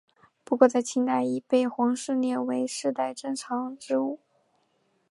[0.43, 4.17] 不过在清代已被皇室列为世代珍藏之物。